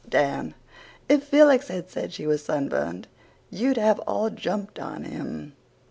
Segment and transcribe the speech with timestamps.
[0.09, 0.55] (DAN:
[1.07, 3.07] "If Felix had said she was sunburned
[3.51, 5.53] you'd have all jumped on him."